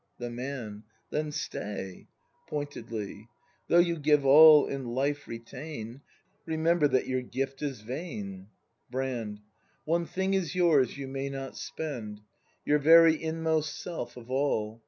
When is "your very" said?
12.65-13.13